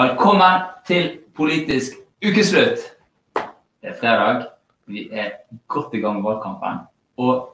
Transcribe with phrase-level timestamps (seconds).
[0.00, 1.92] Velkommen til politisk
[2.24, 2.78] ukeslutt.
[3.34, 4.46] Det er fredag.
[4.86, 5.28] Vi er
[5.68, 6.78] godt i gang med valgkampen.
[7.16, 7.50] Og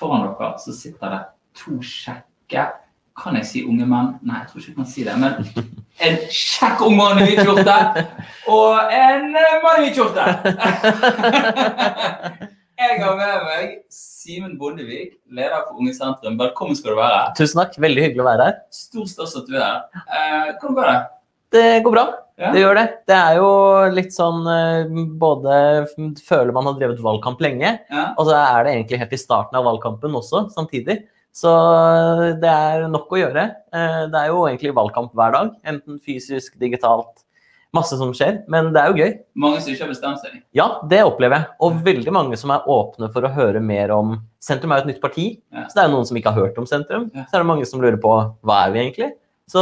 [0.00, 1.18] foran dere så sitter det
[1.60, 2.64] to kjekke
[3.20, 4.14] Kan jeg si unge menn?
[4.24, 5.18] Nei, jeg tror ikke jeg kan si det.
[5.20, 5.32] Men
[6.08, 7.76] en kjekk ung mann i hvit skjorte
[8.48, 10.24] og en mann i hvit skjorte.
[12.80, 16.40] Jeg har med meg Simen Bondevik, leder for Unge Sentrum.
[16.40, 17.22] Velkommen skal du være.
[17.36, 17.76] Tusen takk.
[17.76, 18.60] Veldig hyggelig å være her.
[18.72, 20.54] Stor stas at du er her.
[20.62, 21.00] Hvordan går det?
[21.52, 22.04] Det går bra.
[22.40, 22.52] Ja.
[22.54, 22.84] Det gjør det.
[23.10, 23.48] Det er jo
[23.92, 25.56] litt sånn eh, både
[26.24, 28.04] føler man har drevet valgkamp lenge, Ja.
[28.16, 31.02] og så er det egentlig helt i starten av valgkampen også, samtidig.
[31.36, 31.50] Så
[32.40, 33.44] det er nok å gjøre.
[33.72, 37.24] Eh, Det er jo egentlig valgkamp hver dag, enten fysisk, digitalt.
[37.72, 39.12] Masse som skjer, men det er jo gøy.
[39.38, 40.40] Mange som ikke har bestemt seg.
[40.58, 41.46] Ja, det opplever jeg.
[41.62, 44.94] Og veldig mange som er åpne for å høre mer om Sentrum er jo et
[44.96, 45.66] nytt parti, Ja.
[45.68, 47.10] så det er jo noen som ikke har hørt om Sentrum.
[47.14, 48.10] Så er det mange som lurer på
[48.42, 49.12] hva er vi egentlig.
[49.50, 49.60] Så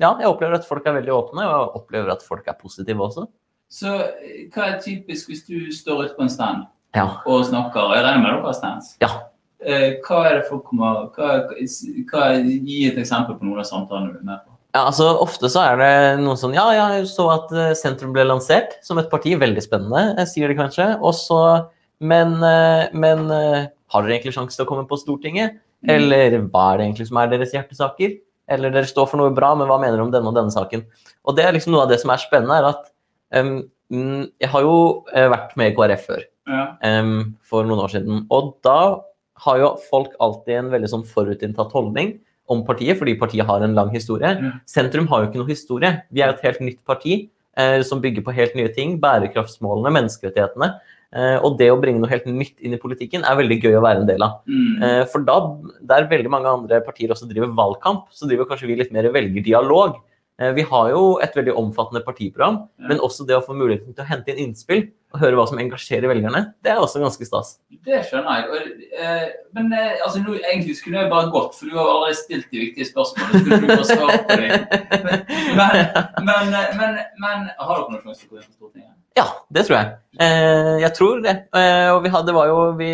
[0.00, 3.04] ja, jeg opplever at folk er veldig åpne, og jeg opplever at folk er positive
[3.04, 3.26] også.
[3.68, 3.90] Så
[4.54, 6.62] hva er typisk hvis du står ute på en stand
[6.96, 7.18] Ja.
[7.28, 7.90] og snakker?
[7.98, 8.94] Jeg regner med dere har stands.
[9.02, 9.10] Ja.
[9.60, 14.12] Eh, Hva er det folk kommer hva, hva, Gi et eksempel på noen av samtalene
[14.14, 14.54] du er med på.
[14.72, 18.22] ja, altså Ofte så er det noen sånn Ja, jeg så at eh, Sentrum ble
[18.24, 19.34] lansert som et parti.
[19.36, 20.94] Veldig spennende, eh, sier de kanskje.
[21.02, 21.68] Og så
[22.00, 22.38] Men,
[22.94, 25.56] men har dere egentlig sjanse til å komme på Stortinget?
[25.82, 25.90] Mm.
[25.90, 28.12] Eller hva er det egentlig som er deres hjertesaker?
[28.48, 30.86] Eller dere står for noe bra, men hva mener dere om denne og denne saken?
[31.28, 32.88] Og det er liksom noe av det som er spennende, er at
[33.36, 33.58] mm,
[34.40, 34.78] jeg har jo
[35.12, 36.62] eh, vært med i KrF før, Ja.
[36.80, 38.22] Um, for noen år siden.
[38.32, 39.04] Og da
[39.44, 42.16] har jo folk alltid en veldig sånn forutinntatt holdning
[42.48, 44.30] om partiet, fordi partiet har en lang historie.
[44.40, 44.52] Ja.
[44.68, 45.92] Sentrum har jo ikke noe historie.
[46.14, 47.18] Vi er et helt nytt parti
[47.58, 48.96] eh, som bygger på helt nye ting.
[49.02, 50.72] Bærekraftsmålene, menneskerettighetene.
[51.16, 53.84] Eh, og det å bringe noe helt nytt inn i politikken er veldig gøy å
[53.84, 54.42] være en del av.
[54.44, 54.82] Mm.
[54.84, 55.38] Eh, For da,
[55.92, 59.96] der veldig mange andre partier også driver valgkamp, så driver kanskje vi litt mer velgerdialog.
[60.38, 64.04] Eh, Vi har jo et veldig omfattende partiprogram, men også det å få muligheten til
[64.04, 67.54] å hente inn innspill og høre hva som engasjerer velgerne, det er også ganske stas.
[67.86, 68.48] Det skjønner jeg.
[68.52, 69.24] Og, eh,
[69.56, 72.62] men eh, altså, nå, egentlig skulle jeg bare gått, for du har allerede stilt de
[72.66, 73.40] viktige spørsmålene.
[73.40, 74.52] Skulle du bare svart på dem.
[75.58, 75.80] Men,
[76.28, 78.94] men, eh, men, men har dere noen sjanse til å gå inn på Stortinget?
[79.18, 79.98] Ja, det tror jeg.
[80.20, 81.36] Eh, jeg tror det.
[81.56, 82.92] Eh, og vi hadde, var jo, vi,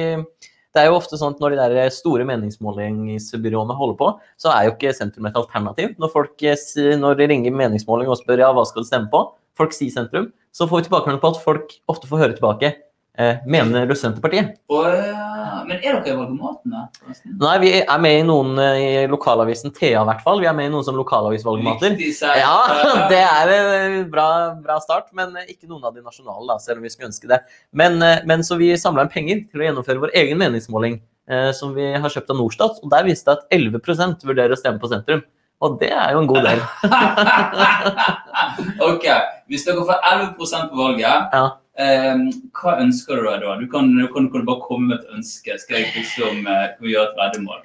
[0.74, 4.68] det er jo ofte sånn at når de der store meningsmålingsbyråene holder på, så er
[4.68, 5.96] jo ikke sentrum et alternativ.
[5.98, 9.26] Når, folk, eh, når de ringer meningsmåling og spør ja, hva skal du stemme på,
[9.58, 12.74] folk sier sentrum, så får vi tilbakemelding på at folk ofte får høre tilbake
[13.18, 14.58] eh, mener du Senterpartiet?
[14.68, 15.30] Oh, ja.
[15.64, 16.82] Men er dere i valgomatene?
[16.82, 17.14] da?
[17.40, 20.42] Nei, vi er med i noen eh, i lokalavisen Thea i hvert fall.
[20.42, 21.96] Vi er med i noen som lokalavisvalgmater.
[22.40, 22.56] Ja,
[23.12, 24.28] det er en bra,
[24.64, 27.40] bra start, men ikke noen av de nasjonale, da, selv om vi skulle ønske det.
[27.76, 30.98] Men, eh, men så vi samla inn penger til å gjennomføre vår egen meningsmåling,
[31.30, 32.82] eh, som vi har kjøpt av Norstat.
[32.82, 35.24] Og der viste det at 11% vurderer å stemme på sentrum.
[35.64, 36.60] Og det er jo en god del.
[38.90, 39.06] ok,
[39.48, 40.34] hvis dere får 11
[40.70, 41.44] på valget, Ja.
[41.78, 42.16] eh,
[42.60, 43.56] hva ønsker du da?
[43.60, 45.58] Du kan, du kan, kan du bare komme med et ønske.
[45.58, 47.62] Skal jeg liksom eh, gjøre et veddemål?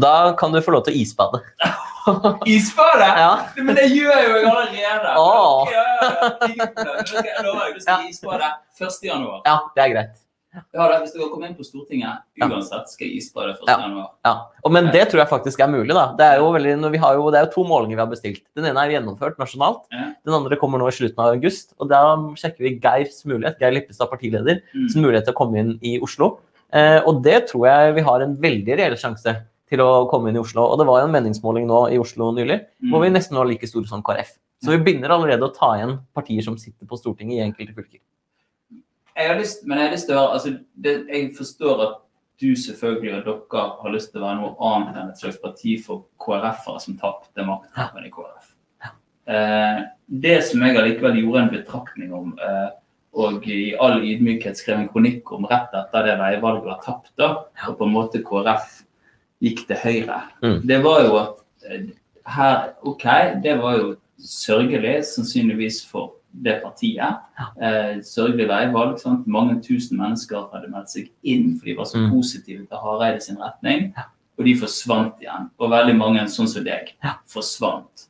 [0.00, 1.40] Da kan du få lov til å isbade.
[2.46, 3.06] Isbade?
[3.16, 3.30] Ja.
[3.56, 5.12] Men det gjør jeg jo allerede.
[5.16, 5.62] Oh.
[5.62, 7.22] Ok, ja, ja, ja.
[7.24, 8.98] Jeg lover, Du skal isbade 1.
[9.04, 9.40] januar.
[9.46, 10.18] ja, det er greit.
[10.50, 13.60] Ja, da, hvis dere kommer inn på Stortinget, uansett skal jeg isbade 1.
[13.68, 13.76] Ja.
[13.84, 14.08] januar.
[14.26, 14.32] Ja.
[14.64, 15.94] Og, men det tror jeg faktisk er mulig.
[15.94, 16.08] da.
[16.18, 18.10] Det er jo, veldig, når vi har jo, det er jo to målinger vi har
[18.10, 18.42] bestilt.
[18.58, 19.84] Den ene er gjennomført nasjonalt.
[19.94, 20.08] Ja.
[20.26, 21.74] Den andre kommer nå i slutten av august.
[21.78, 22.00] og Da
[22.34, 24.88] sjekker vi Geirs mulighet, Geir Lippestad partileder, Mm.
[24.90, 26.40] sin mulighet til å komme inn i Oslo.
[26.72, 29.36] Eh, og det tror jeg vi har en veldig reell sjanse
[29.70, 30.66] til å komme inn i Oslo.
[30.66, 32.90] Og det var jo en meningsmåling nå i Oslo nylig, Mm.
[32.90, 34.34] hvor vi nesten var like store som KrF.
[34.62, 38.00] Så vi begynner allerede å ta igjen partier som sitter på Stortinget i enkelte fylker.
[39.16, 41.96] Jeg har lyst, men jeg har lyst til å høre altså, det, Jeg forstår at
[42.40, 45.74] du selvfølgelig og dere har lyst til å være noe annet enn et slags parti
[45.84, 48.54] for KrF-ere som tapte maktkampen i KrF.
[49.30, 49.80] Eh,
[50.24, 52.70] det som jeg allikevel gjorde en betraktning om, eh,
[53.20, 57.28] og i all ydmykhet skrev en kronikk om rett etter det veivalget var tapt, da,
[57.68, 58.80] og på en måte KrF
[59.44, 60.60] gikk til høyre, Mm.
[60.66, 61.36] det var jo at
[61.68, 61.86] eh,
[62.26, 63.04] her OK,
[63.42, 67.18] det var jo sørgelig, sannsynligvis for det partiet.
[67.60, 68.98] Eh, sørgelig veivalg.
[69.00, 69.26] Sant?
[69.26, 72.10] Mange tusen mennesker hadde meldt seg inn, for de var så Mm.
[72.12, 73.92] positive til Hareide sin retning.
[74.38, 75.50] Og de forsvant igjen.
[75.58, 76.94] Og veldig mange, sånn som deg,
[77.26, 78.06] forsvant.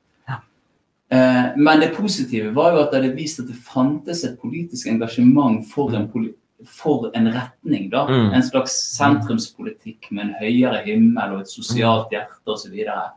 [1.13, 4.87] Eh, men det positive var jo at det hadde vist at det fantes et politisk
[4.87, 6.33] engasjement for en, poli
[6.65, 7.91] for en retning.
[7.91, 8.05] da.
[8.07, 8.33] Mm.
[8.37, 12.77] En slags sentrumspolitikk med en høyere himmel og et sosialt hjerte osv.
[12.85, 13.09] Ja.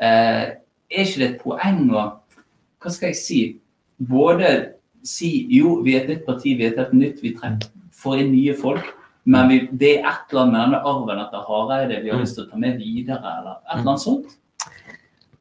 [0.00, 0.56] Eh,
[0.90, 2.18] er ikke det et poeng å
[2.80, 3.38] Hva skal jeg si?
[3.98, 4.74] Både
[5.06, 7.68] si jo, vi er et nytt parti, vi er et helt nytt, vi trenger,
[7.98, 8.94] får inn nye folk.
[9.28, 12.22] Men vi, det er et eller annet med denne arven etter Hareide vi har Mm.
[12.24, 14.36] lyst til å ta med videre, eller et eller annet sånt.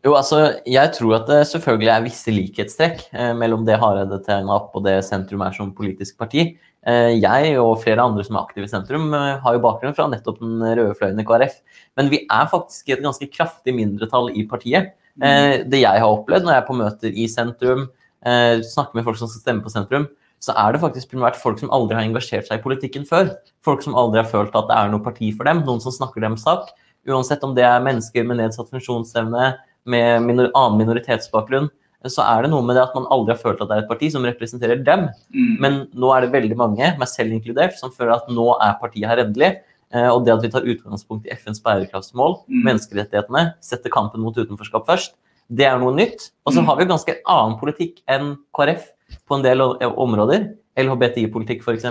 [0.03, 4.57] Jo, altså, jeg tror at det selvfølgelig er visse likhetstrekk eh, mellom det Hareide tegna
[4.59, 6.57] opp og det sentrum er som politisk parti.
[6.87, 10.07] Eh, jeg og flere andre som er aktive i sentrum, eh, har jo bakgrunn fra
[10.07, 11.57] nettopp den røde fløyen i KrF.
[11.97, 14.93] Men vi er faktisk et ganske kraftig mindretall i partiet.
[15.21, 17.87] Eh, det jeg har opplevd når jeg er på møter i sentrum,
[18.27, 20.07] eh, snakker med folk som skal stemme på sentrum,
[20.43, 23.31] så er det faktisk primært folk som aldri har engasjert seg i politikken før.
[23.65, 26.21] Folk som aldri har følt at det er noe parti for dem, noen som snakker
[26.21, 26.69] deres sak.
[27.07, 29.55] Uansett om det er mennesker med nedsatt funksjonsevne,
[29.87, 31.69] med minor annen minoritetsbakgrunn,
[32.05, 33.89] så er det noe med det at man aldri har følt at det er et
[33.89, 35.07] parti som representerer dem.
[35.33, 35.53] Mm.
[35.63, 39.09] Men nå er det veldig mange, meg selv inkludert, som føler at nå er partiet
[39.09, 39.55] her endelig.
[39.95, 42.63] Eh, Og det at vi tar utgangspunkt i FNs bærekraftsmål, Mm.
[42.67, 45.15] menneskerettighetene, setter kampen mot utenforskap først,
[45.53, 46.31] det er noe nytt.
[46.45, 46.65] Og så Mm.
[46.65, 48.83] har vi jo ganske annen politikk enn KrF
[49.27, 50.53] på en del områder.
[50.77, 51.85] LHBTI-politikk f.eks.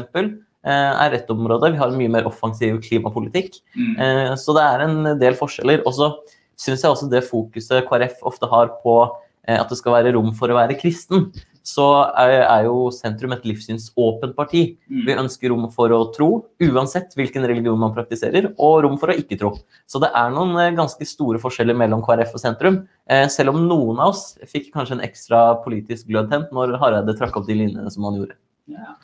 [0.64, 1.73] er ett område.
[1.73, 3.61] Vi har en mye mer offensiv klimapolitikk.
[3.76, 3.99] Mm.
[4.00, 5.82] Eh, Så det er en del forskjeller.
[5.87, 6.12] Og så
[6.56, 9.11] syns jeg også det fokuset KrF ofte har på
[9.49, 11.32] eh, at det skal være rom for å være kristen,
[11.66, 11.84] så
[12.14, 14.62] er, er jo sentrum et livssynsåpent parti.
[14.86, 15.24] Vi Mm.
[15.24, 19.38] ønsker rom for å tro, uansett hvilken religion man praktiserer, og rom for å ikke
[19.40, 19.50] tro.
[19.86, 22.78] Så det er noen eh, ganske store forskjeller mellom KrF og sentrum.
[23.10, 27.16] Eh, selv om noen av oss fikk kanskje en ekstra politisk glød tent når Hareide
[27.18, 28.38] trakk opp de linjene som han gjorde.
[28.70, 28.94] Ja.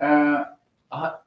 [0.00, 0.42] Uh,
[0.90, 1.20] har,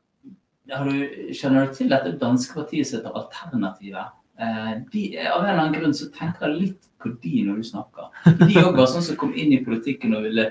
[0.73, 4.11] har du, kjenner du til dette danske partiet heter Alternativet?
[4.37, 8.09] De, av en eller annen grunn så tenker jeg litt på de når du snakker.
[8.41, 10.47] De òg var sånn som kom inn i politikken og ville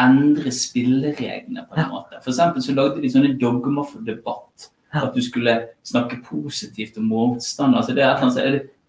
[0.00, 2.18] endre spillereglene på en måte.
[2.24, 4.70] For eksempel så lagde de sånne dogmer for debatt.
[4.94, 5.54] At du skulle
[5.86, 7.74] snakke positivt om motstand.
[7.74, 8.18] Altså det er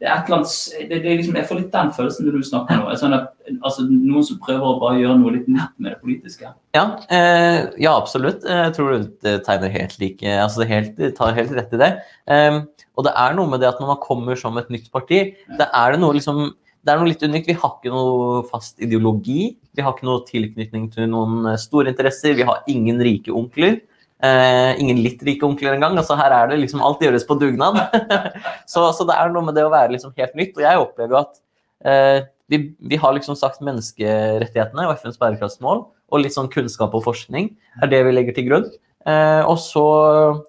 [0.02, 0.54] det, er et eller annet,
[0.90, 2.96] det, det liksom, Jeg får litt den følelsen når du snakker nå.
[3.00, 6.52] Sånn at, altså, noen som prøver å bare gjøre noe litt nytt med det politiske.
[6.76, 6.84] Ja,
[7.16, 8.44] eh, ja absolutt.
[8.44, 11.92] Jeg tror det tegner helt like altså det helt, det tar helt rett i det.
[12.28, 12.60] Eh,
[12.96, 15.24] og det er noe med det at når man kommer som et nytt parti,
[15.56, 16.48] det er det noe liksom
[16.86, 17.48] det er noe litt unikt.
[17.50, 19.56] Vi har ikke noe fast ideologi.
[19.74, 22.36] Vi har ikke noe tilknytning til noen store interesser.
[22.38, 23.80] Vi har ingen rike onkler.
[24.24, 25.98] Eh, ingen litt rike onkler engang.
[26.00, 27.82] Altså, her er det liksom alt gjøres på dugnad.
[28.72, 30.56] så, så det er noe med det å være liksom helt nytt.
[30.56, 31.38] Og jeg opplever at
[31.86, 37.04] eh, vi, vi har liksom sagt menneskerettighetene og FNs bærekraftsmål og litt sånn kunnskap og
[37.08, 37.50] forskning
[37.82, 38.68] er det vi legger til grunn.
[39.06, 39.86] Eh, og så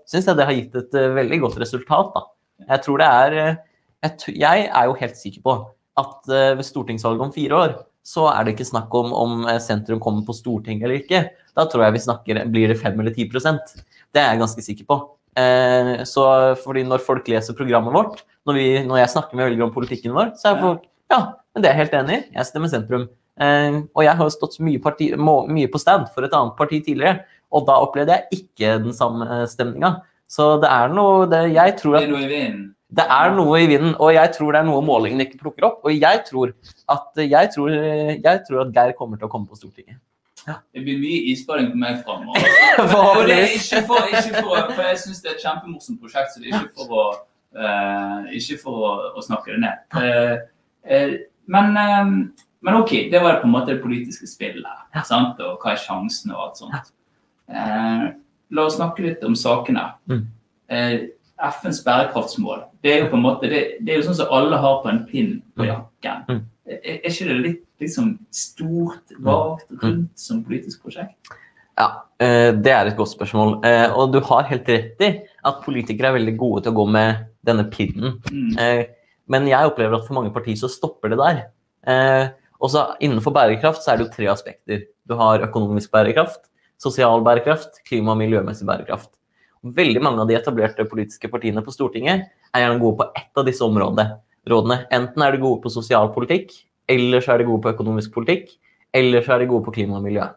[0.09, 2.13] syns jeg det har gitt et eh, veldig godt resultat.
[2.15, 2.27] Da.
[2.71, 3.59] Jeg tror det er eh,
[4.07, 5.57] jeg, jeg er jo helt sikker på
[6.01, 7.77] at eh, ved stortingsvalget om fire år
[8.07, 11.23] så er det ikke snakk om om eh, sentrum kommer på Stortinget eller ikke.
[11.57, 13.77] Da tror jeg vi snakker blir det 5 eller 10%
[14.15, 14.99] Det er jeg ganske sikker på.
[15.37, 16.27] Eh, så
[16.63, 20.15] fordi når folk leser programmet vårt, når, vi, når jeg snakker med velgere om politikken
[20.17, 21.21] vår, så er folk ja,
[21.55, 22.23] men det er jeg helt enig i.
[22.35, 23.09] Jeg stemmer sentrum.
[23.43, 26.81] Eh, og jeg har stått mye, parti, må, mye på stand for et annet parti
[26.83, 29.97] tidligere, og da opplevde jeg ikke den samme stemninga.
[30.31, 32.65] Så det er noe det, Jeg tror Det at er noe i vinden.
[32.97, 35.83] Det er noe i vinden, og jeg tror det er noe målingene ikke plukker opp.
[35.85, 36.53] Og jeg tror
[36.93, 37.73] at, jeg tror,
[38.15, 39.99] jeg tror at Geir kommer til å komme på Stortinget.
[40.47, 42.45] Det blir mye isbading på meg framover.
[43.35, 46.53] Er ikke for, ikke for, for jeg syns det er et kjempemorsomt prosjekt, så det
[46.53, 47.07] er ikke for å,
[47.59, 49.83] uh, ikke for å, å snakke det ned.
[49.97, 50.37] Uh,
[50.87, 51.17] uh,
[51.51, 51.81] men,
[52.63, 54.87] men OK, det var på en måte det politiske spillet.
[55.09, 55.43] Sant?
[55.43, 56.95] Og hva er sjansen og alt sånt.
[57.47, 59.89] La oss snakke litt om sakene.
[60.11, 60.25] Mm.
[61.39, 62.63] FNs bærekraftsmål.
[62.83, 64.89] Det er jo på en måte, det, det er jo sånn som alle har på
[64.93, 65.69] en pinn på Mm.
[65.69, 66.23] jakken.
[66.29, 66.45] Mm.
[66.67, 71.15] Er, er ikke det litt liksom stort, vagt, rundt som politisk prosjekt?
[71.77, 73.59] Ja, eh, det er et godt spørsmål.
[73.69, 75.11] Eh, Og du har helt rett i
[75.45, 78.17] at politikere er veldig gode til å gå med denne pinnen.
[78.33, 78.59] Mm.
[78.59, 78.85] Eh,
[79.29, 82.33] Men jeg opplever at for mange partier så stopper det der.
[82.61, 84.85] Og så innenfor bærekraft så er det jo tre aspekter.
[85.07, 86.47] Du har økonomisk bærekraft,
[86.79, 89.11] sosial bærekraft, klima- og miljømessig bærekraft.
[89.75, 93.47] Veldig mange av de etablerte politiske partiene på Stortinget er gjerne gode på ett av
[93.49, 94.21] disse områdene.
[94.47, 94.87] rådene.
[94.95, 96.53] Enten er de gode på sosialpolitikk,
[96.89, 98.53] eller så er de gode på økonomisk politikk,
[98.95, 100.29] eller så er de gode på klima og miljø.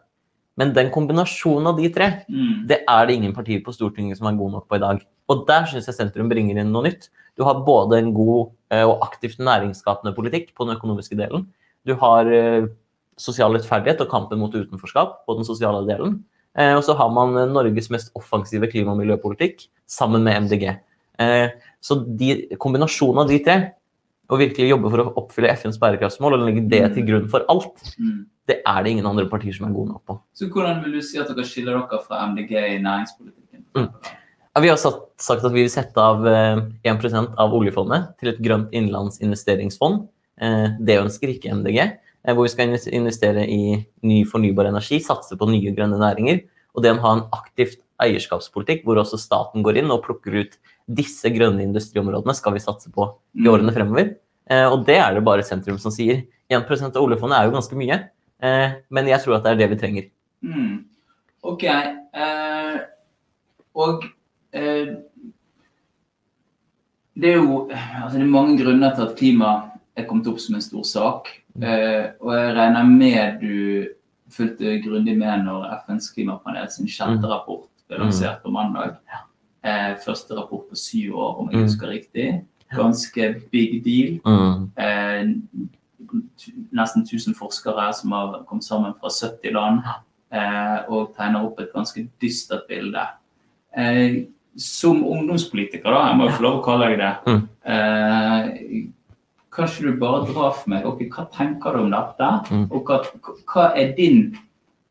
[0.58, 2.66] Men den kombinasjonen av de tre, Mm.
[2.66, 5.00] det er det ingen partier på Stortinget som er gode nok på i dag.
[5.28, 7.08] Og der syns jeg sentrum bringer inn noe nytt.
[7.38, 11.46] Du har både en god eh, og aktivt næringsskapende politikk på den økonomiske delen.
[11.86, 12.66] Du har eh,
[13.16, 16.24] sosial rettferdighet og kampen mot utenforskap på den sosiale delen.
[16.58, 20.64] Eh, og så har man eh, Norges mest offensive klima- og miljøpolitikk sammen med MDG.
[21.20, 21.48] Eh,
[21.80, 23.58] så de, kombinasjonen av de tre,
[24.30, 27.80] å virkelig jobbe for å oppfylle FNs bærekraftsmål og legge det til grunn for alt,
[27.98, 28.26] Mm.
[28.46, 30.20] det er det ingen andre partier som er gode nok på.
[30.34, 33.64] Så hvordan vil du si at dere skiller dere fra MDG i næringspolitikken?
[33.74, 33.88] Mm.
[34.54, 38.32] Ja, vi har satt, sagt at vi vil sette av eh, 1% av oljefondet til
[38.32, 40.08] et grønt innlandsinvesteringsfond.
[40.40, 41.98] Eh, det ønsker ikke MDG.
[42.24, 46.42] Eh, hvor vi skal investere i ny fornybar energi, satse på nye grønne næringer.
[46.76, 50.58] Og det å ha en aktivt eierskapspolitikk hvor også staten går inn og plukker ut
[50.90, 53.08] disse grønne industriområdene skal vi satse på
[53.40, 54.14] i årene fremover.
[54.50, 56.24] Eh, og det er det bare sentrum som sier.
[56.50, 57.98] 1 av oljefondet er jo ganske mye,
[58.42, 60.08] eh, men jeg tror at det er det vi trenger.
[60.42, 60.72] Mm.
[61.46, 61.64] OK.
[62.10, 62.80] Uh,
[63.80, 64.88] og uh,
[67.20, 69.52] det er jo altså det er mange grunner til at klima
[69.96, 71.30] er kommet opp som en stor sak.
[71.62, 73.88] Eh, og jeg regner med du
[74.30, 77.30] fulgte grundig med når FNs klimapanel sin sjette Mm.
[77.30, 78.96] rapport ble lansert på mandag.
[79.64, 81.64] Uh, første rapport på syv år, om jeg Mm.
[81.66, 82.44] husker riktig.
[82.74, 84.20] Ganske big deal.
[84.78, 85.34] Eh,
[86.72, 89.80] nesten 1000 forskere som har kommet sammen fra 70 land
[90.88, 93.02] og tegner opp et ganske dystert bilde.
[94.56, 97.14] Som ungdomspolitiker, da, jeg må jo få lov å kalle deg det,
[99.50, 102.28] kanskje du bare drar for meg ok, hva tenker du om dette?
[102.50, 102.66] Mm.
[102.70, 103.00] Og hva,
[103.52, 104.36] hva er din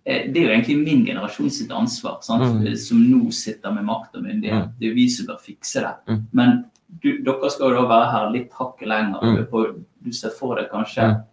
[0.05, 2.19] eh, Det er jo egentlig min generasjon sitt ansvar?
[2.29, 2.75] Mm.
[2.77, 4.65] som nå sitter med makt og myndighet.
[4.67, 4.73] Mm.
[4.79, 5.93] Det er jo vi som bør fikse det.
[6.11, 6.21] Mm.
[6.33, 6.65] Men
[7.03, 9.19] du, dere skal jo da være her litt hakket lenger.
[9.23, 9.35] Mm.
[9.35, 11.23] Du, er du ser for deg kanskje Mm.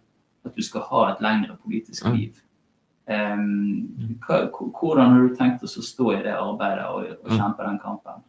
[0.45, 2.13] at du skal ha et lengre politisk Mm.
[2.15, 2.41] liv.
[3.09, 7.37] Um, hva, hvordan har du tenkt oss å stå i det arbeidet og, og Mm.
[7.37, 8.23] kjempe den kampen?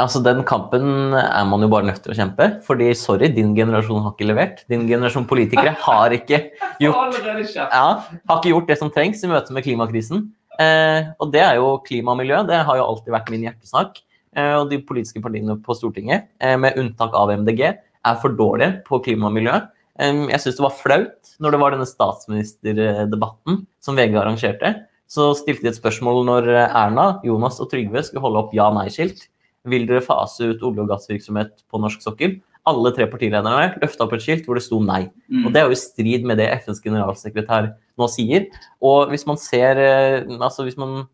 [0.00, 2.48] Altså, Den kampen er man jo bare nødt til å kjempe.
[2.66, 4.64] Fordi, sorry, din generasjon har ikke levert.
[4.72, 6.42] Din generasjon politikere har ikke
[6.82, 7.18] gjort
[7.54, 10.28] ja, har ikke gjort det som trengs i møte med klimakrisen.
[10.60, 12.40] Eh, og det er jo klima og miljø.
[12.48, 14.00] Det har jo alltid vært min hjertesak.
[14.36, 17.62] Eh, og de politiske partiene på Stortinget, eh, med unntak av MDG,
[18.04, 19.56] er for dårlige på klima og miljø.
[19.98, 24.86] Eh, jeg syns det var flaut når det var denne statsministerdebatten som VG arrangerte.
[25.10, 29.26] Så stilte de et spørsmål når Erna, Jonas og Trygve skulle holde opp ja-nei-skilt.
[29.68, 32.38] Vil dere fase ut olje- og gassvirksomhet på norsk sokkel?
[32.68, 35.10] Alle tre partilederne løfta opp et skilt hvor det sto nei.
[35.32, 35.46] Mm.
[35.46, 38.46] Og det er jo i strid med det FNs generalsekretær nå sier.
[38.84, 41.06] Og hvis man ser eh, Altså hvis man,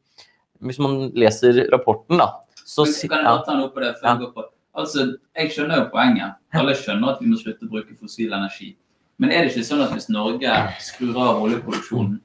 [0.61, 2.33] hvis man leser rapporten, da,
[2.67, 3.95] så Men Kan jeg bare ta noe på det?
[4.01, 4.17] før Ja.
[4.17, 4.45] går på?
[4.77, 6.35] Altså, Jeg skjønner jo poenget.
[6.53, 8.77] Alle skjønner at vi må slutte å bruke fossil energi.
[9.19, 12.21] Men er det ikke sånn at hvis Norge skrur av oljeproduksjonen,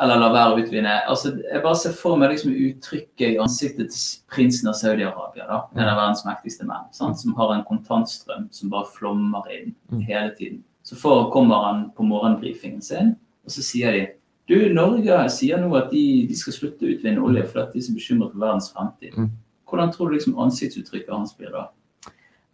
[0.00, 3.92] eller la være å utvinne altså, Jeg bare ser for meg liksom uttrykket i ansiktet
[3.94, 7.20] til prinsen av Saudi-Arabia, da, en av verdens mektigste menn, sant?
[7.20, 10.00] som har en kontantstrøm som bare flommer inn Mm.
[10.08, 10.62] hele tiden.
[10.82, 14.06] Så for, kommer han på morgenbrifingen sin, og så sier de
[14.48, 17.86] du, Norge sier nå at de, de skal slutte å utvinne olje fordi de er
[17.86, 19.14] så bekymret for verdens fremtid.
[19.16, 19.30] Mm.
[19.70, 21.68] Hvordan tror du liksom ansiktsuttrykket hans blir da?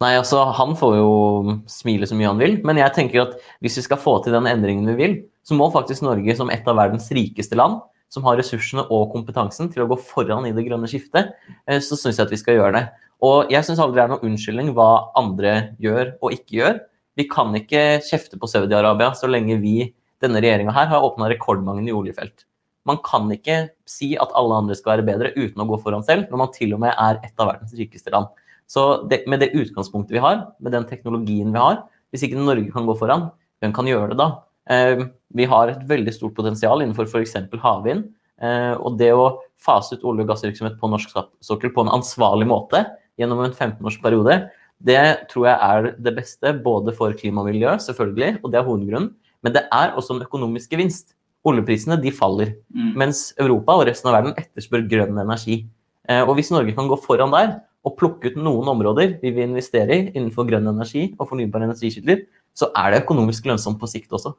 [0.01, 3.77] Nei, altså Han får jo smile så mye han vil, men jeg tenker at hvis
[3.77, 5.17] vi skal få til den endringen vi vil,
[5.47, 7.79] så må faktisk Norge som et av verdens rikeste land,
[8.11, 11.31] som har ressursene og kompetansen til å gå foran i det grønne skiftet,
[11.65, 12.83] eh, så syns jeg at vi skal gjøre det.
[13.23, 16.79] Og jeg syns aldri det er noen unnskyldning hva andre gjør og ikke gjør.
[17.19, 21.85] Vi kan ikke kjefte på Saudi-Arabia så lenge vi, denne regjeringa her, har åpna rekordmange
[21.85, 22.45] nye oljefelt.
[22.89, 26.31] Man kan ikke si at alle andre skal være bedre uten å gå foran selv,
[26.31, 28.31] når man til og med er et av verdens rikeste land.
[28.71, 32.71] Så det, med det utgangspunktet vi har, med den teknologien vi har, hvis ikke Norge
[32.73, 33.29] kan gå foran,
[33.61, 34.29] hvem kan gjøre det da?
[34.69, 37.37] Eh, vi har et veldig stort potensial innenfor f.eks.
[37.63, 38.09] havvind.
[38.41, 42.47] Eh, og det å fase ut olje- og gassvirksomhet på norsk sokkel på en ansvarlig
[42.49, 42.85] måte
[43.19, 44.49] gjennom en 15-årsperiode,
[44.81, 48.65] det tror jeg er det beste både for klima og miljø, selvfølgelig, og det er
[48.65, 49.11] hovedgrunnen.
[49.43, 51.13] Men det er også en økonomisk gevinst.
[51.45, 52.93] Oljeprisene de faller, Mm.
[52.97, 55.67] mens Europa og resten av verden etterspør grønn energi.
[56.09, 59.49] Eh, og hvis Norge kan gå foran der og plukke ut noen områder vi vil
[59.49, 62.25] investere i innenfor grønn energi og fornybare energikilder,
[62.57, 64.33] så er det økonomisk lønnsomt på sikt også.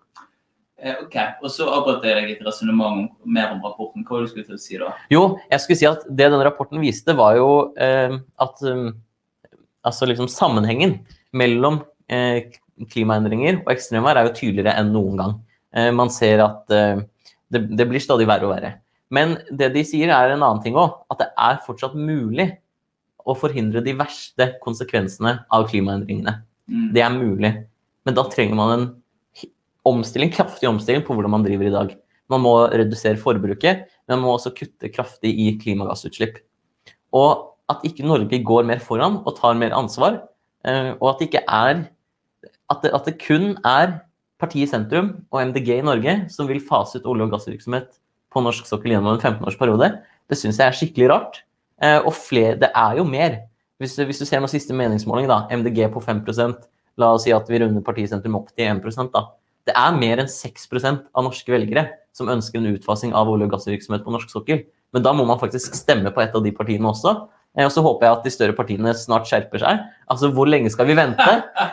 [0.83, 4.03] Eh, ok, og Så avbrøt jeg deg et resonnement mer om rapporten.
[4.03, 4.91] Hva var det du skulle til å si da?
[5.13, 8.91] Jo, jeg skulle si at det denne rapporten viste, var jo eh, at eh,
[9.87, 10.99] altså liksom sammenhengen
[11.39, 12.51] mellom eh,
[12.91, 15.37] klimaendringer og ekstremvær er jo tydeligere enn noen gang.
[15.77, 17.05] Eh, man ser at eh,
[17.53, 18.75] det, det blir stadig verre og verre.
[19.13, 22.49] Men det de sier er en annen ting òg, at det er fortsatt mulig
[23.23, 26.41] å forhindre de verste konsekvensene av klimaendringene.
[26.67, 26.89] Mm.
[26.97, 27.53] Det er mulig.
[28.07, 28.87] Men da trenger man en
[29.89, 31.95] omstilling, kraftig omstilling på hvordan man driver i dag.
[32.33, 36.39] Man må redusere forbruket, men man må også kutte kraftig i klimagassutslipp.
[37.15, 40.23] Og at ikke Norge går mer foran og tar mer ansvar,
[40.67, 41.85] eh, og at det ikke er
[42.73, 43.99] at det, at det kun er
[44.41, 47.91] partiet sentrum og MDG i Norge som vil fase ut olje- og gassvirksomhet
[48.33, 49.91] på norsk sokkel gjennom en 15-årsperiode,
[50.31, 51.43] det syns jeg er skikkelig rart.
[51.83, 53.43] Eh, og flere, det er jo mer.
[53.83, 56.23] Hvis, hvis du ser noen siste meningsmåling, da, MDG på 5
[57.01, 59.27] la oss si at vi runder partisentrum opp til 1 da.
[59.67, 63.55] Det er mer enn 6% av norske velgere som ønsker en utfasing av olje- og
[63.55, 64.65] gassvirksomhet på norsk sokkel.
[64.93, 67.29] Men da må man faktisk stemme på et av de partiene også.
[67.57, 69.81] Eh, Og så håper jeg at de større partiene snart skjerper seg.
[70.11, 71.31] Altså, Hvor lenge skal vi vente?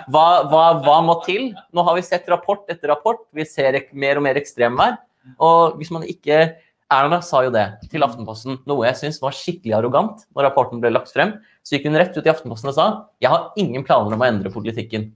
[0.09, 1.53] Hva, hva, hva må til?
[1.73, 3.25] Nå har vi sett rapport etter rapport.
[3.33, 4.97] Vi ser mer og mer ekstremvær.
[5.39, 6.55] Og hvis man ikke
[6.89, 10.89] Erna sa jo det til Aftenposten, noe jeg syns var skikkelig arrogant når rapporten ble
[10.89, 11.35] lagt frem.
[11.61, 12.87] Så gikk hun rett ut i Aftenposten og sa
[13.21, 15.11] jeg har ingen planer om å endre politikken.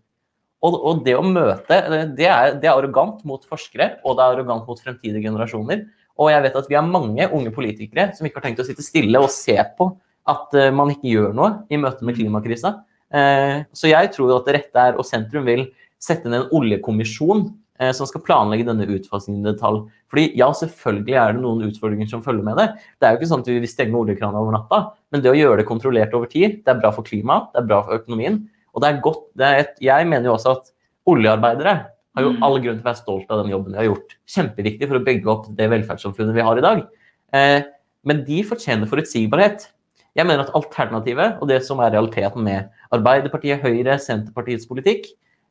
[0.64, 1.80] Og, og det å møte
[2.16, 5.84] det er, det er arrogant mot forskere, og det er arrogant mot fremtidige generasjoner.
[6.22, 8.86] Og jeg vet at vi har mange unge politikere som ikke har tenkt å sitte
[8.86, 9.90] stille og se på
[10.30, 12.78] at uh, man ikke gjør noe i møte med klimakrisa.
[13.14, 15.66] Uh, så jeg tror at det rette er, og sentrum vil
[16.02, 17.48] sette ned en oljekommisjon
[17.94, 19.80] som skal planlegge denne utfasingen i detalj.
[20.14, 22.68] Fordi ja, selvfølgelig er det noen utfordringer som følger med det.
[23.02, 25.38] Det er jo ikke sånn at vi vil stenge oljekrana over natta, men det å
[25.38, 28.44] gjøre det kontrollert over tid, det er bra for klimaet, det er bra for økonomien.
[28.74, 30.72] Og det er godt, det er et, Jeg mener jo også at
[31.10, 31.76] oljearbeidere
[32.16, 32.44] har jo Mm.
[32.44, 34.16] all grunn til å være stolt av den jobben de har gjort.
[34.28, 36.88] Kjempeviktig for å bygge opp det velferdssamfunnet vi har i dag.
[37.34, 37.64] Eh,
[38.06, 39.68] men de fortjener forutsigbarhet.
[40.16, 45.08] Jeg mener at alternativet, og det som er realiteten med Arbeiderpartiet, Høyre, Senterpartiets politikk,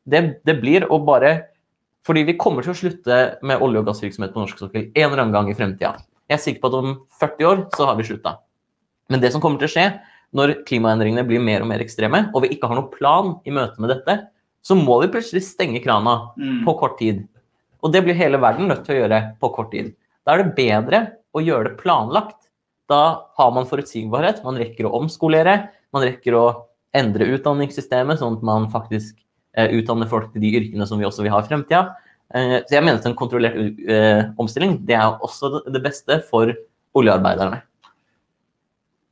[0.07, 1.52] det, det blir å bare
[2.03, 5.21] Fordi vi kommer til å slutte med olje- og gassvirksomhet på norsk sokkel en eller
[5.23, 5.93] annen gang i fremtida.
[6.29, 8.37] Jeg er sikker på at om 40 år så har vi slutta.
[9.09, 9.87] Men det som kommer til å skje
[10.33, 13.79] når klimaendringene blir mer og mer ekstreme, og vi ikke har noen plan i møte
[13.79, 14.27] med dette,
[14.63, 16.63] så må vi plutselig stenge krana Mm.
[16.65, 17.27] på kort tid.
[17.83, 19.93] Og det blir hele verden nødt til å gjøre på kort tid.
[20.25, 22.47] Da er det bedre å gjøre det planlagt.
[22.89, 28.43] Da har man forutsigbarhet, man rekker å omskolere, man rekker å endre utdanningssystemet, sånn at
[28.43, 29.17] man faktisk
[29.57, 31.83] eh, utdanner folk til de yrkene som vi også vil ha i fremtida.
[32.33, 33.57] Eh, så jeg mener at en kontrollert
[33.87, 36.53] eh, omstilling det er også det- beste for
[36.95, 37.61] oljearbeiderne.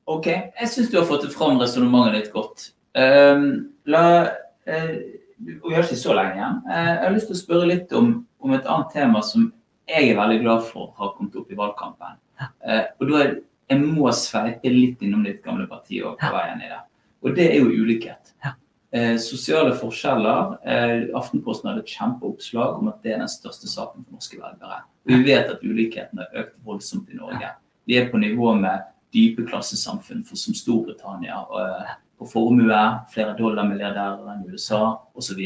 [0.07, 2.71] Ok, jeg syns du har fått fram resonnementet ditt godt.
[2.97, 4.27] Um, la,
[4.67, 4.95] uh,
[5.39, 6.57] vi har ikke så lenge igjen.
[6.67, 8.09] Uh, jeg har lyst til å spørre litt om,
[8.43, 9.53] om et annet tema som
[9.87, 12.19] jeg er veldig glad for har kommet opp i valgkampen.
[12.41, 13.39] Uh, og da er,
[13.71, 16.79] Jeg må sveipe litt innom ditt gamle parti og på veien i det.
[17.23, 18.20] Og det er jo ulikhet.
[18.91, 20.57] Eh, sosiale forskjeller.
[20.67, 24.81] Eh, Aftenposten hadde et kjempeoppslag om at det er den største saken for norske velgere.
[25.07, 27.53] Vi vet at ulikheten har økt voldsomt i Norge.
[27.87, 28.83] Vi er på nivå med
[29.15, 31.39] dype klassesamfunn for, som Storbritannia.
[31.47, 34.81] Og, på formue, flere dollarmilliardærer enn USA
[35.17, 35.39] osv.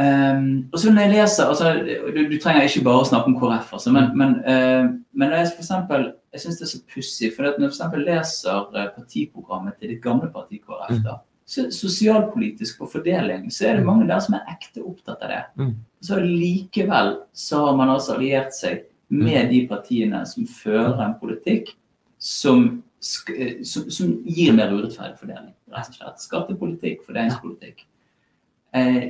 [0.00, 1.70] Um, og så når jeg leser, altså,
[2.16, 5.52] du, du trenger ikke bare å snakke om KrF, altså, men, men, uh, men jeg
[5.52, 7.30] for eksempel, jeg syns det er så pussig.
[7.36, 11.16] For når jeg for leser eh, partiprogrammet til ditt gamle parti KrF, da,
[11.50, 15.40] så sosialpolitisk og fordeling, så er det mange der som er ekte opptatt av det.
[15.58, 15.72] Mm.
[16.06, 21.72] Så likevel så har man altså alliert seg med de partiene som fører en politikk
[22.22, 22.82] som,
[23.34, 26.22] eh, som, som gir mer urettferdig fordeling, rett og slett.
[26.22, 27.82] Skattepolitikk, fordelingspolitikk.
[28.78, 29.02] Eh,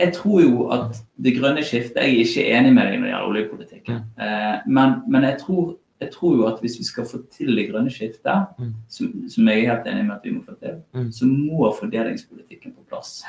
[0.00, 3.12] jeg tror jo at det grønne skiftet Jeg er ikke enig med deg når det
[3.12, 3.98] gjelder oljepolitikken.
[4.16, 7.66] Eh, men men jeg, tror, jeg tror jo at hvis vi skal få til det
[7.72, 8.72] grønne skiftet, Mm.
[8.88, 11.10] som, som jeg er helt enig med at vi må få til, Mm.
[11.12, 13.22] så må fordelingspolitikken på plass.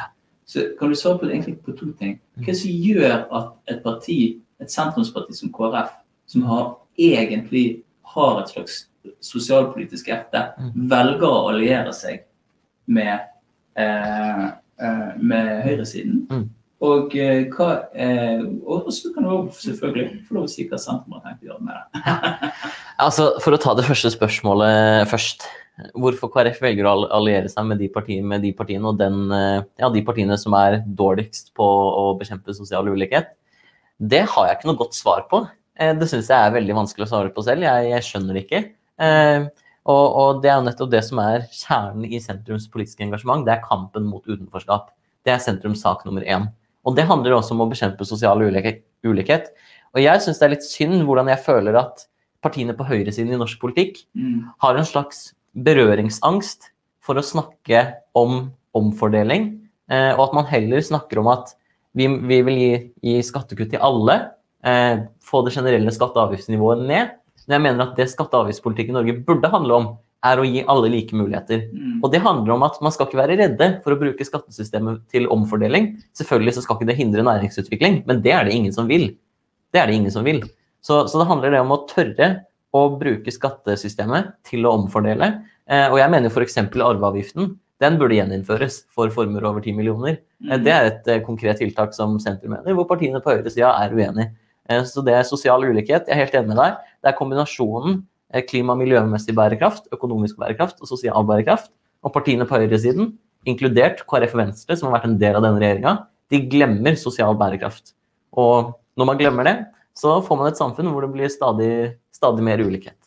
[0.45, 2.19] Så kan du svare på, egentlig på to ting.
[2.37, 5.89] Hva er som gjør at et parti, et sentrumsparti som KrF,
[6.27, 8.87] som har egentlig har et slags
[9.21, 10.89] sosialpolitisk hjerte, Mm.
[10.89, 12.19] velger å alliere seg
[12.87, 13.19] med,
[13.75, 14.45] eh,
[14.79, 16.27] eh, med høyresiden?
[16.83, 18.41] Og eh, hva eh,
[18.91, 21.77] så kan du selvfølgelig få lov å si hva sentrum har tenkt å gjøre med
[21.77, 22.49] det.
[22.99, 25.47] Altså, For å ta det første spørsmålet først.
[25.95, 29.63] Hvorfor KrF velger å alliere seg med de partiene, med de partiene og den, eh,
[29.81, 33.33] ja, de partiene som er dårligst på å bekjempe sosial ulikhet,
[33.99, 35.41] det har jeg ikke noe godt svar på.
[35.79, 37.63] Eh, Det syns jeg er veldig vanskelig å svare på selv.
[37.67, 38.63] Jeg, jeg skjønner ikke.
[38.99, 39.47] Eh,
[39.85, 43.43] Og, og det er jo nettopp det som er kjernen i sentrums politiske engasjement.
[43.45, 44.87] Det er kampen mot utenforskap.
[45.21, 46.47] Det er sentrums sak nummer én.
[46.85, 49.47] Og det handler også om å bekjempe sosial ulikhet.
[49.95, 52.05] Og jeg syns det er litt synd hvordan jeg føler at
[52.45, 54.51] partiene på høyresiden i norsk politikk Mm.
[54.61, 56.69] har en slags berøringsangst
[57.01, 57.81] for å snakke
[58.17, 61.53] om omfordeling, eh, og at man heller snakker om at
[61.95, 62.71] vi, vi vil gi,
[63.01, 64.31] gi skattekutt til alle,
[64.63, 67.13] eh, få det generelle skatte- og avgiftsnivået ned.
[67.47, 70.45] Men jeg mener at det skatte- og avgiftspolitikken i Norge burde handle om, er å
[70.47, 71.67] gi alle like muligheter.
[71.71, 71.99] Mm.
[72.03, 75.29] Og det handler om at man skal ikke være redde for å bruke skattesystemet til
[75.33, 75.93] omfordeling.
[76.17, 79.11] Selvfølgelig så skal ikke det hindre næringsutvikling, men det er det ingen som vil.
[79.73, 80.41] Det er det ingen som vil.
[80.85, 82.31] Så, så det handler det om å tørre
[82.75, 85.31] å bruke skattesystemet til å omfordele.
[85.69, 86.59] Eh, og jeg mener f.eks.
[86.61, 87.53] arveavgiften.
[87.83, 90.19] Den burde gjeninnføres for formuer over 10 millioner.
[90.47, 93.95] Eh, det er et eh, konkret tiltak som Senter mener, hvor partiene på høyresida er
[93.95, 94.29] uenig.
[94.69, 96.07] Eh, så det er sosial ulikhet.
[96.07, 96.77] Jeg er helt enig med deg.
[97.03, 97.99] Det er kombinasjonen
[98.49, 101.71] klima- og miljømessig bærekraft, økonomisk bærekraft og sosial bærekraft.
[102.05, 103.13] Og partiene på høyresiden,
[103.45, 105.95] inkludert KrF og Venstre, som har vært en del av denne regjeringa,
[106.33, 107.93] de glemmer sosial bærekraft.
[108.33, 109.55] Og når man glemmer det,
[109.95, 112.97] så får man et samfunn hvor det blir stadig, stadig mer ulikhet.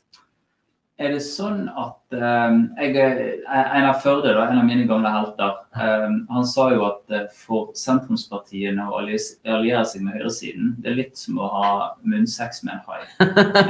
[0.99, 2.55] Er det sånn at eh,
[2.91, 7.29] jeg, Einar Førde, da, en av mine gamle helter, eh, han sa jo at eh,
[7.31, 11.71] for sentrumspartiene å alliere seg med høyresiden, det er litt som å ha
[12.03, 13.07] munnsex med en hai.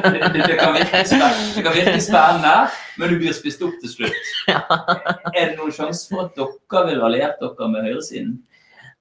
[0.09, 0.73] Det, det, det, kan
[1.77, 2.55] virke spennende,
[2.97, 4.33] men du blir spist opp til slutt.
[4.49, 8.39] Er det noen sjanse for at dere vil alliert dere med høyresiden?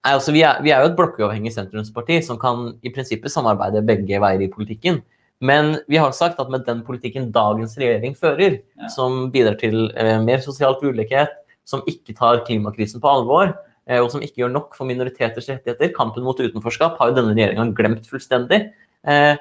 [0.04, 3.88] Nei, altså vi er, vi er jo et blokkuavhengig sentrumsparti som kan i prinsippet samarbeide
[3.88, 5.00] begge veier i politikken.
[5.42, 8.88] Men vi har sagt at med den politikken dagens regjering fører, Ja.
[8.90, 11.30] som bidrar til eh, mer sosialt ulikhet,
[11.66, 13.54] som ikke tar klimakrisen på alvor,
[13.88, 17.36] eh, og som ikke gjør nok for minoriteters rettigheter, kampen mot utenforskap, har jo denne
[17.36, 18.72] regjeringa glemt fullstendig.
[19.06, 19.36] Eh,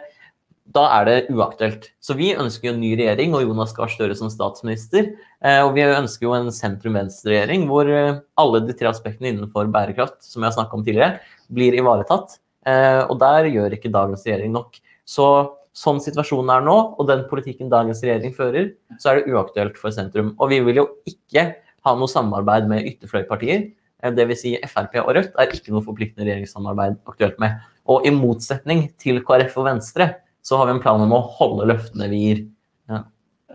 [0.74, 1.90] da er det uaktuelt.
[2.02, 5.12] Så vi ønsker jo en ny regjering og Jonas Gahr Støre som statsminister.
[5.40, 10.18] Eh, og vi ønsker jo en sentrum-venstre-regjering hvor eh, alle de tre aspektene innenfor bærekraft
[10.26, 11.20] som jeg har om tidligere,
[11.54, 12.38] blir ivaretatt.
[12.66, 14.80] Eh, og der gjør ikke dagens regjering nok.
[15.06, 15.28] Så
[15.76, 19.92] sånn situasjonen er nå, og den politikken dagens regjering fører, så er det uaktuelt for
[19.94, 20.32] sentrum.
[20.40, 21.50] Og vi vil jo ikke
[21.86, 23.66] ha noe samarbeid med ytterfløypartier.
[24.02, 24.42] Eh, Dvs.
[24.42, 27.60] Si Frp og Rødt er ikke noe forpliktende regjeringssamarbeid aktuelt med.
[27.92, 30.08] Og i motsetning til KrF og Venstre
[30.46, 32.42] så har vi en plan om å holde løftene vi gir.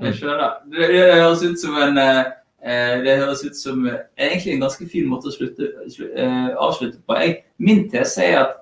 [0.01, 0.61] Jeg skjønner.
[0.71, 0.87] Det,
[1.19, 2.23] høres ut som en eh,
[3.03, 6.07] Det høres ut som eh, egentlig en ganske fin måte å slutte, slu,
[6.57, 7.17] avslutte på.
[7.21, 8.57] Jeg, min tese er at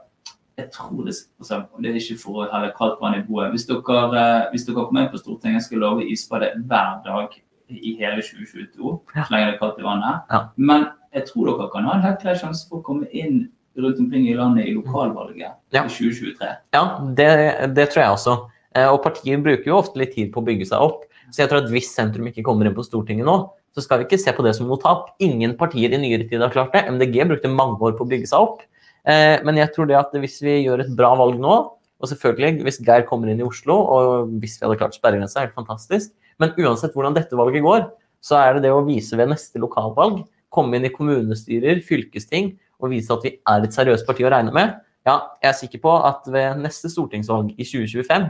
[0.60, 3.52] jeg tror det, altså, og det er ikke for å helle kaldt vann i blodet.
[3.56, 7.36] Hvis dere, eh, hvis dere kommer inn på Stortinget, skal love isbade hver dag
[7.70, 8.94] i hele 2022.
[9.16, 9.24] Ja.
[9.28, 10.22] Så lenge det er kaldt i vannet.
[10.34, 10.40] Ja.
[10.58, 13.48] Men jeg tror dere kan ha en helt klar sjanse for å komme inn
[13.80, 15.84] rundt omkring i landet i lokalvalget Ja.
[15.86, 16.50] i 2023.
[16.74, 16.84] Ja,
[17.16, 17.30] det,
[17.78, 18.34] det tror jeg også.
[18.76, 21.06] Eh, Og partier bruker jo ofte litt tid på å bygge seg opp.
[21.32, 23.38] Så jeg tror at hvis sentrum ikke kommer inn på Stortinget nå,
[23.78, 25.12] så skal vi ikke se på det som noe tap.
[25.22, 26.88] Ingen partier i nyere tid har klart det.
[26.90, 28.64] MDG brukte mange år på å bygge seg opp.
[29.08, 31.56] Eh, Men jeg tror det at hvis vi gjør et bra valg nå,
[32.00, 35.56] og selvfølgelig hvis Geir kommer inn i Oslo, og hvis vi hadde klart sperregrensa, helt
[35.58, 36.12] fantastisk.
[36.40, 37.90] Men uansett hvordan dette valget går,
[38.24, 42.94] så er det det å vise ved neste lokalvalg, komme inn i kommunestyrer, fylkesting, og
[42.94, 44.78] vise at vi er et seriøst parti å regne med.
[45.08, 48.30] Ja, jeg er sikker på at ved neste stortingsvalg i 2025,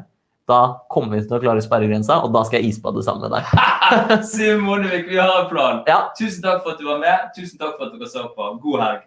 [0.49, 3.45] da kommer vi til å klare sperregrensa, og da skal jeg isbade sammen med deg.
[4.31, 5.83] Siv Monevik, vi har en plan.
[5.89, 7.29] Ja, Tusen takk for at du var med.
[7.37, 8.49] Tusen takk for at dere så på.
[8.65, 9.05] God helg.